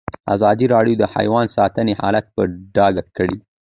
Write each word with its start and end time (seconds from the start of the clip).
ازادي 0.35 0.65
راډیو 0.73 0.99
د 0.99 1.03
حیوان 1.13 1.45
ساتنه 1.57 1.93
حالت 2.01 2.25
په 2.35 2.41
ډاګه 2.75 3.03
کړی. 3.17 3.37